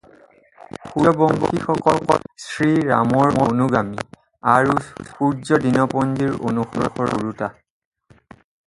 [0.93, 1.99] সূৰ্যবংশীসকল
[2.45, 4.07] শ্ৰী ৰামৰ অনুগামী
[4.55, 4.79] আৰু
[5.13, 7.55] সূৰ্য দিনপঞ্জীৰ অনুসৰণ কৰোঁতা।